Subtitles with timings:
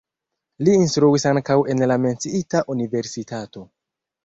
[0.67, 3.71] Li instruis ankaŭ en la menciita universitato.